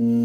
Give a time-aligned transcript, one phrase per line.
[0.00, 0.16] Een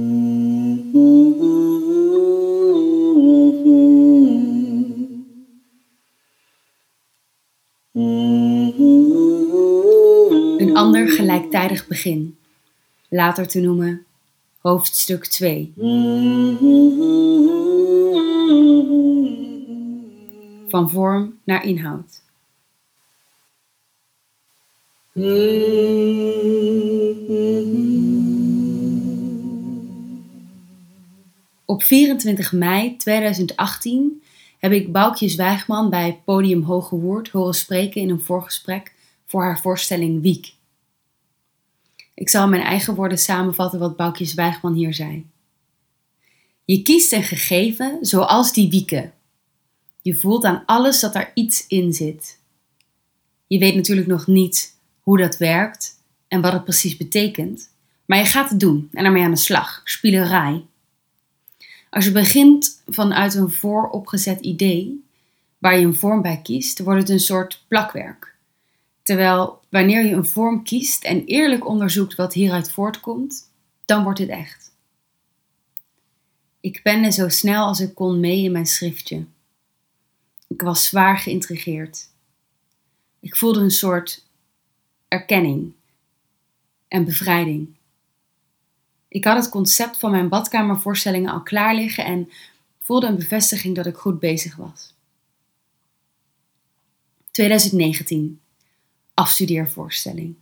[10.74, 12.38] ander gelijktijdig begin,
[13.10, 14.06] later te noemen
[14.60, 15.74] hoofdstuk 2.
[20.68, 22.24] Van vorm naar inhoud.
[31.66, 34.24] Op 24 mei 2018
[34.58, 38.94] heb ik Boukje Zwijgman bij Podium Hoge Woord horen spreken in een voorgesprek
[39.26, 40.54] voor haar voorstelling Wiek.
[42.14, 45.26] Ik zal mijn eigen woorden samenvatten wat Boukje Zwijgman hier zei.
[46.66, 49.14] Je kiest een gegeven zoals die wieken.
[50.02, 52.40] Je voelt aan alles dat er iets in zit.
[53.48, 55.94] Je weet natuurlijk nog niet hoe dat werkt
[56.28, 57.70] en wat het precies betekent,
[58.06, 59.82] maar je gaat het doen en ermee aan de slag.
[59.84, 60.66] Spielerij.
[61.96, 65.06] Als je begint vanuit een vooropgezet idee,
[65.58, 68.36] waar je een vorm bij kiest, wordt het een soort plakwerk.
[69.04, 73.52] Terwijl wanneer je een vorm kiest en eerlijk onderzoekt wat hieruit voortkomt,
[73.86, 74.72] dan wordt het echt.
[76.60, 79.26] Ik pende zo snel als ik kon mee in mijn schriftje.
[80.48, 82.10] Ik was zwaar geïntrigeerd.
[83.20, 84.26] Ik voelde een soort
[85.08, 85.74] erkenning
[86.88, 87.75] en bevrijding.
[89.16, 92.30] Ik had het concept van mijn badkamervoorstellingen al klaar liggen en
[92.80, 94.94] voelde een bevestiging dat ik goed bezig was.
[97.32, 98.40] 2019.
[99.14, 100.36] Afstudeervoorstelling.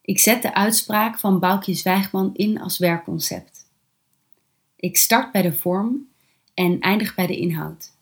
[0.00, 3.66] Ik zet de uitspraak van Boukje Zwijgman in als werkconcept.
[4.76, 6.08] Ik start bij de vorm
[6.54, 7.92] en eindig bij de inhoud.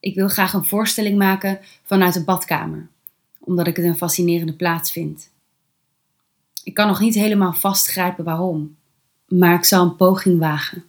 [0.00, 2.88] Ik wil graag een voorstelling maken vanuit de badkamer,
[3.38, 5.30] omdat ik het een fascinerende plaats vind.
[6.68, 8.76] Ik kan nog niet helemaal vastgrijpen waarom,
[9.28, 10.84] maar ik zal een poging wagen.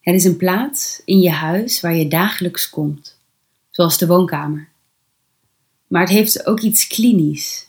[0.00, 3.20] Het is een plaats in je huis waar je dagelijks komt,
[3.70, 4.68] zoals de woonkamer.
[5.86, 7.68] Maar het heeft ook iets klinisch,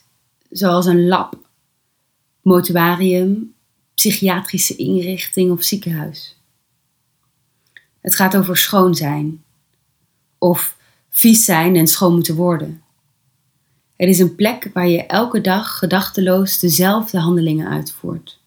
[0.50, 1.48] zoals een lab,
[2.40, 3.54] mortuarium,
[3.94, 6.36] psychiatrische inrichting of ziekenhuis.
[8.00, 9.44] Het gaat over schoon zijn,
[10.38, 10.76] of
[11.08, 12.81] vies zijn en schoon moeten worden.
[14.02, 18.40] Het is een plek waar je elke dag gedachteloos dezelfde handelingen uitvoert.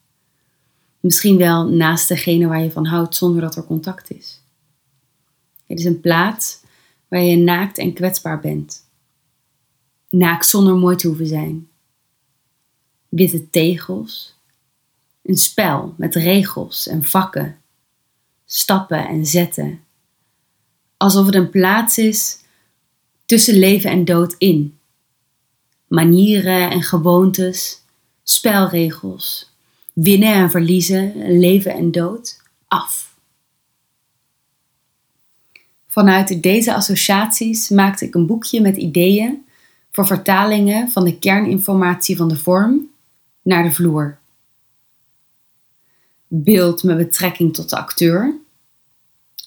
[1.00, 4.42] Misschien wel naast degene waar je van houdt zonder dat er contact is.
[5.68, 6.60] Het is een plaats
[7.08, 8.86] waar je naakt en kwetsbaar bent.
[10.10, 11.68] Naakt zonder mooi te hoeven zijn.
[13.10, 14.36] Witte tegels.
[15.24, 17.58] Een spel met regels en vakken.
[18.46, 19.80] Stappen en zetten.
[20.98, 22.40] Alsof het een plaats is
[23.26, 24.78] tussen leven en dood in
[25.96, 27.82] manieren en gewoontes,
[28.24, 29.54] spelregels,
[29.94, 33.18] winnen en verliezen, leven en dood af.
[35.88, 39.46] Vanuit deze associaties maakte ik een boekje met ideeën
[39.92, 42.90] voor vertalingen van de kerninformatie van de vorm
[43.42, 44.18] naar de vloer.
[46.28, 48.36] Beeld met betrekking tot de acteur,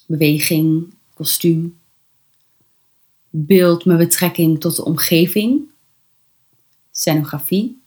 [0.07, 1.77] beweging, kostuum.
[3.29, 5.71] Beeld met betrekking tot de omgeving,
[6.91, 7.81] scenografie,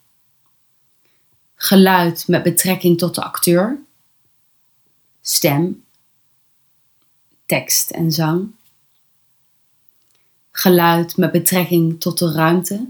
[1.54, 3.78] geluid met betrekking tot de acteur,
[5.20, 5.84] stem,
[7.46, 8.50] tekst en zang,
[10.50, 12.88] geluid met betrekking tot de ruimte,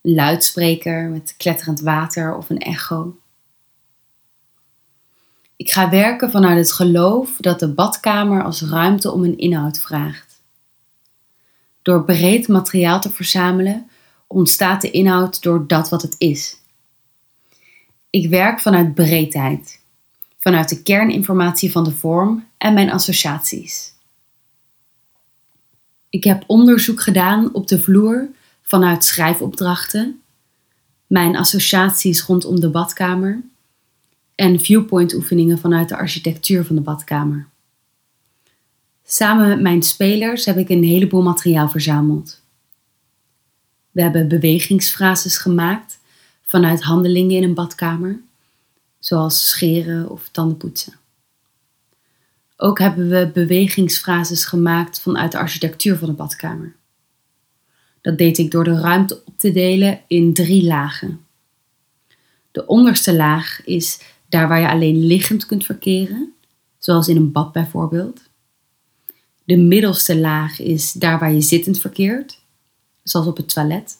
[0.00, 3.18] luidspreker met kletterend water of een echo.
[5.56, 10.42] Ik ga werken vanuit het geloof dat de badkamer als ruimte om een inhoud vraagt.
[11.82, 13.89] Door breed materiaal te verzamelen
[14.32, 16.56] ontstaat de inhoud door dat wat het is.
[18.10, 19.80] Ik werk vanuit breedheid,
[20.38, 23.92] vanuit de kerninformatie van de vorm en mijn associaties.
[26.08, 28.28] Ik heb onderzoek gedaan op de vloer
[28.62, 30.20] vanuit schrijfopdrachten,
[31.06, 33.42] mijn associaties rondom de badkamer
[34.34, 37.48] en viewpoint oefeningen vanuit de architectuur van de badkamer.
[39.04, 42.39] Samen met mijn spelers heb ik een heleboel materiaal verzameld.
[43.90, 45.98] We hebben bewegingsfrases gemaakt
[46.42, 48.20] vanuit handelingen in een badkamer,
[48.98, 50.92] zoals scheren of tandenpoetsen.
[52.56, 56.74] Ook hebben we bewegingsfrases gemaakt vanuit de architectuur van de badkamer.
[58.00, 61.24] Dat deed ik door de ruimte op te delen in drie lagen.
[62.50, 66.32] De onderste laag is daar waar je alleen liggend kunt verkeren,
[66.78, 68.20] zoals in een bad bijvoorbeeld.
[69.44, 72.39] De middelste laag is daar waar je zittend verkeert,
[73.02, 73.98] zoals op het toilet.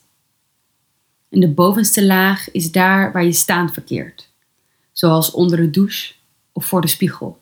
[1.28, 4.30] En de bovenste laag is daar waar je staand verkeert,
[4.92, 6.14] zoals onder de douche
[6.52, 7.40] of voor de spiegel.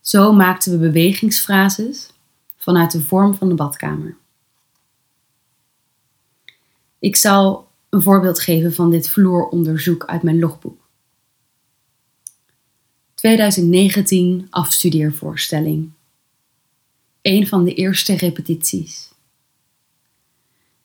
[0.00, 2.10] Zo maakten we bewegingsfrases
[2.56, 4.16] vanuit de vorm van de badkamer.
[6.98, 10.80] Ik zal een voorbeeld geven van dit vloeronderzoek uit mijn logboek.
[13.14, 15.90] 2019 afstudeervoorstelling.
[17.22, 19.11] Een van de eerste repetities.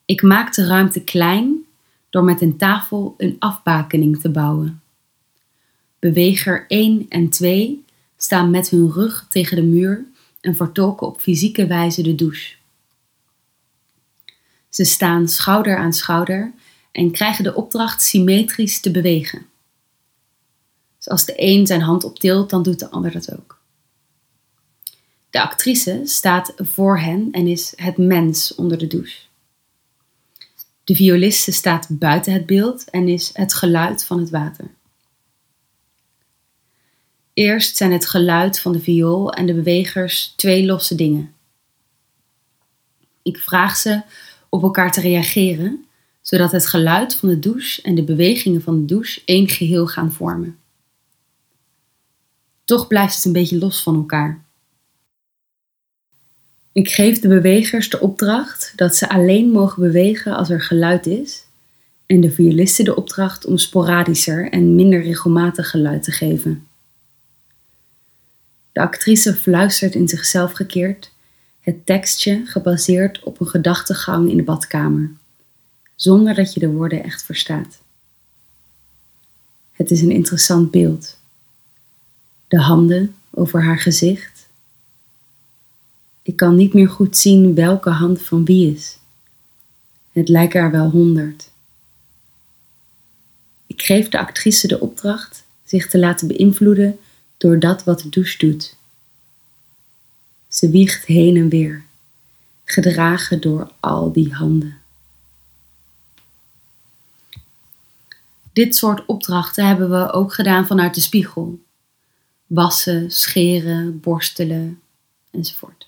[0.07, 1.65] Ik maak de ruimte klein
[2.09, 4.81] door met een tafel een afbakening te bouwen.
[6.00, 7.86] Beweger 1 en 2
[8.18, 10.06] staan met hun rug tegen de muur
[10.42, 12.56] en vertolken op fysieke wijze de douche.
[14.69, 16.54] Ze staan schouder aan schouder
[16.92, 19.45] en krijgen de opdracht symmetrisch te bewegen.
[20.98, 23.59] Dus als de een zijn hand optilt, dan doet de ander dat ook.
[25.30, 29.27] De actrice staat voor hen en is het mens onder de douche.
[30.88, 34.69] De violiste staat buiten het beeld en is het geluid van het water.
[37.34, 41.34] Eerst zijn het geluid van de viool en de bewegers twee losse dingen.
[43.22, 44.01] Ik vraag ze
[44.50, 45.86] op elkaar te reageren,
[46.22, 50.12] zodat het geluid van de douche en de bewegingen van de douche één geheel gaan
[50.12, 50.60] vormen.
[52.66, 54.45] Toch blijft het een beetje los van elkaar.
[56.78, 61.44] Ik geef de bewegers de opdracht dat ze alleen mogen bewegen als er geluid is,
[62.06, 66.68] en de violisten de opdracht om sporadischer en minder regelmatig geluid te geven.
[68.72, 71.12] De actrice fluistert in zichzelf gekeerd
[71.60, 75.12] het tekstje gebaseerd op een gedachtegang in de badkamer,
[75.96, 77.82] zonder dat je de woorden echt verstaat.
[79.72, 81.18] Het is een interessant beeld.
[82.48, 84.37] De handen over haar gezicht.
[86.28, 88.98] Ik kan niet meer goed zien welke hand van wie is.
[90.12, 91.50] Het lijken er wel honderd.
[93.68, 97.00] Ik geef de actrice de opdracht zich te laten beïnvloeden
[97.38, 98.76] door dat wat de douche doet.
[100.48, 101.84] Ze wiegt heen en weer,
[102.64, 104.78] gedragen door al die handen.
[108.54, 111.60] Dit soort opdrachten hebben we ook gedaan vanuit de spiegel.
[112.48, 114.82] Wassen, scheren, borstelen
[115.32, 115.88] enzovoort.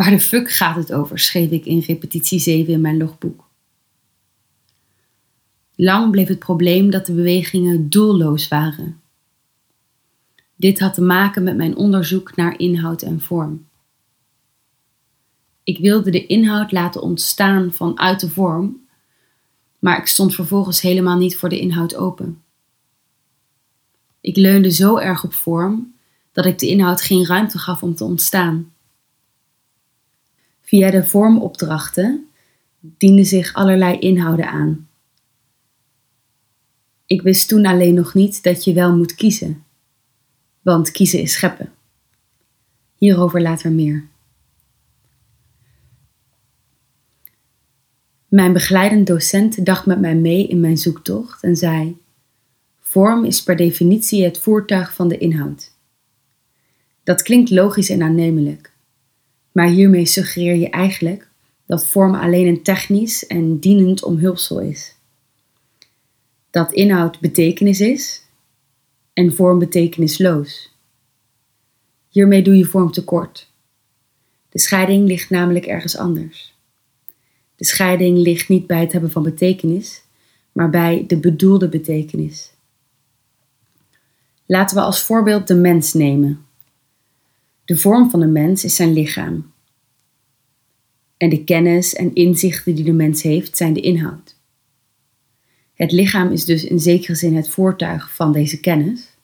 [0.00, 3.48] Waar de fuck gaat het over, schreef ik in repetitie 7 in mijn logboek.
[5.74, 9.00] Lang bleef het probleem dat de bewegingen doelloos waren.
[10.56, 13.66] Dit had te maken met mijn onderzoek naar inhoud en vorm.
[15.64, 18.86] Ik wilde de inhoud laten ontstaan vanuit de vorm,
[19.78, 22.42] maar ik stond vervolgens helemaal niet voor de inhoud open.
[24.20, 25.94] Ik leunde zo erg op vorm
[26.32, 28.72] dat ik de inhoud geen ruimte gaf om te ontstaan.
[30.70, 32.28] Via de vormopdrachten
[32.80, 34.88] dienden zich allerlei inhouden aan.
[37.06, 39.64] Ik wist toen alleen nog niet dat je wel moet kiezen
[40.62, 41.72] want kiezen is scheppen.
[42.94, 44.08] Hierover later meer.
[48.28, 51.96] Mijn begeleidend docent dacht met mij mee in mijn zoektocht en zei:
[52.80, 55.72] Vorm is per definitie het voertuig van de inhoud.
[57.02, 58.69] Dat klinkt logisch en aannemelijk,
[59.52, 61.28] maar hiermee suggereer je eigenlijk
[61.66, 64.94] dat vorm alleen een technisch en dienend omhulpsel is.
[66.50, 68.22] Dat inhoud betekenis is
[69.12, 70.74] en vorm betekenisloos.
[72.08, 73.50] Hiermee doe je vorm tekort.
[74.48, 76.54] De scheiding ligt namelijk ergens anders.
[77.56, 80.02] De scheiding ligt niet bij het hebben van betekenis,
[80.52, 82.52] maar bij de bedoelde betekenis.
[84.46, 86.44] Laten we als voorbeeld de mens nemen.
[87.70, 89.52] De vorm van de mens is zijn lichaam.
[91.16, 94.36] En de kennis en inzichten die de mens heeft zijn de inhoud.
[95.74, 99.16] Het lichaam is dus in zekere zin het voertuig van deze kennis,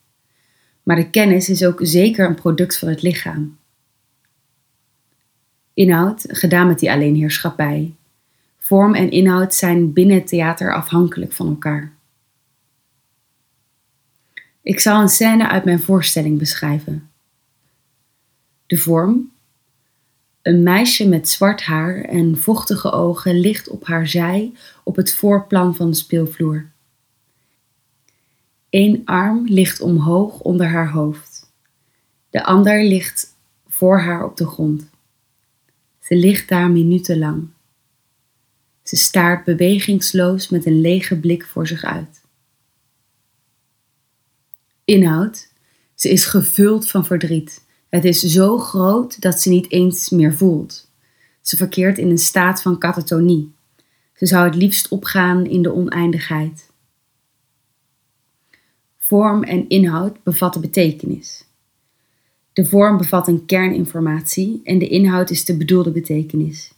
[0.83, 3.57] maar de kennis is ook zeker een product van het lichaam.
[5.73, 7.95] Inhoud, gedaan met die alleenheerschappij.
[8.57, 11.93] Vorm en inhoud zijn binnen het theater afhankelijk van elkaar.
[14.61, 17.06] Ik zal een scène uit mijn voorstelling beschrijven.
[18.67, 19.31] De vorm.
[20.41, 25.75] Een meisje met zwart haar en vochtige ogen ligt op haar zij op het voorplan
[25.75, 26.71] van de speelvloer.
[28.69, 31.51] Eén arm ligt omhoog onder haar hoofd.
[32.29, 33.35] De ander ligt
[33.67, 34.89] voor haar op de grond.
[35.99, 37.47] Ze ligt daar minutenlang.
[38.83, 42.21] Ze staart bewegingsloos met een lege blik voor zich uit.
[44.83, 45.51] Inhoud.
[45.95, 47.65] Ze is gevuld van verdriet.
[47.89, 50.89] Het is zo groot dat ze niet eens meer voelt.
[51.41, 53.53] Ze verkeert in een staat van katatonie.
[54.13, 56.69] Ze zou het liefst opgaan in de oneindigheid.
[58.97, 61.45] Vorm en inhoud bevatten betekenis.
[62.53, 66.71] De vorm bevat een kerninformatie en de inhoud is de bedoelde betekenis.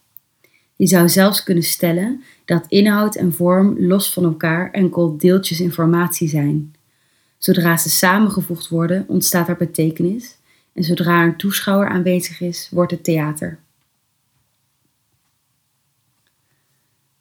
[0.76, 6.28] Je zou zelfs kunnen stellen dat inhoud en vorm los van elkaar enkel deeltjes informatie
[6.28, 6.76] zijn.
[7.38, 10.39] Zodra ze samengevoegd worden, ontstaat er betekenis
[10.80, 13.60] en zodra een toeschouwer aanwezig is, wordt het theater.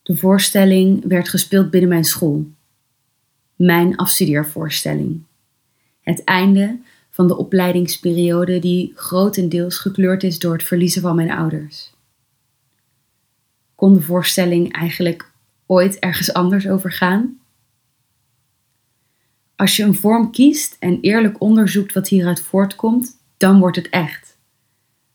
[0.02, 2.46] De voorstelling werd gespeeld binnen mijn school.
[3.56, 5.22] Mijn afstudeervoorstelling.
[6.00, 6.78] Het einde
[7.10, 11.92] van de opleidingsperiode die grotendeels gekleurd is door het verliezen van mijn ouders.
[13.74, 15.30] Kon de voorstelling eigenlijk
[15.66, 17.38] ooit ergens anders over gaan?
[19.56, 24.36] Als je een vorm kiest en eerlijk onderzoekt wat hieruit voortkomt, dan wordt het echt.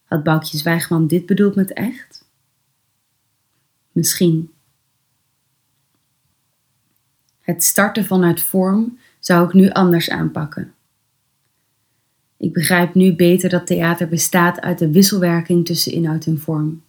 [0.03, 2.25] Had Boukje Zwijgman dit bedoeld met echt?
[3.91, 4.51] Misschien.
[7.39, 10.73] Het starten vanuit vorm zou ik nu anders aanpakken.
[12.37, 16.83] Ik begrijp nu beter dat theater bestaat uit de wisselwerking tussen inhoud en vorm.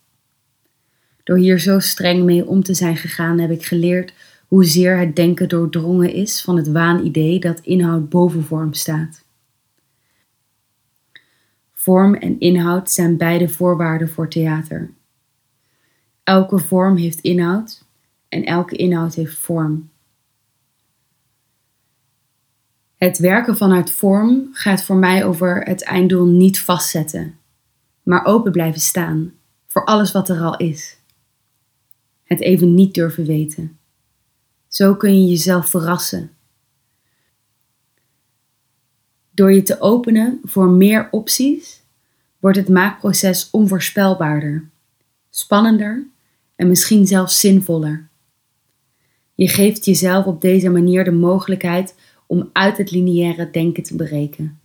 [1.25, 4.15] Door hier zo streng mee om te zijn gegaan, heb ik geleerd
[4.49, 9.24] hoezeer het denken doordrongen is van het waanidee dat inhoud boven vorm staat.
[11.85, 14.91] Vorm en inhoud zijn beide voorwaarden voor theater.
[16.23, 17.85] Elke vorm heeft inhoud
[18.29, 19.91] en elke inhoud heeft vorm.
[22.97, 27.39] Het werken vanuit vorm gaat voor mij over het einddoel niet vastzetten,
[28.03, 29.33] maar open blijven staan
[29.67, 30.99] voor alles wat er al is.
[32.23, 33.79] Het even niet durven weten.
[34.69, 36.31] Zo kun je jezelf verrassen.
[39.35, 41.83] Door je te openen voor meer opties,
[42.39, 44.69] wordt het maakproces onvoorspelbaarder,
[45.31, 46.07] spannender
[46.57, 48.09] en misschien zelfs zinvoller.
[49.35, 51.95] Je geeft jezelf op deze manier de mogelijkheid
[52.27, 54.59] om uit het lineaire denken te breken.